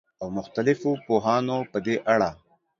او 0.21 0.27
مختلفو 0.37 0.91
پوهانو 1.05 1.57
په 1.71 1.77
دې 1.85 1.95
اړه 2.13 2.29